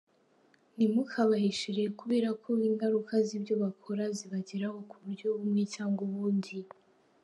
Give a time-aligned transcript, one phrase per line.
[0.75, 6.55] Ntimukabahishire kubera ko ingaruka z’ibyo bakora zibageraho ku buryo bumwe cyangwa ubundi."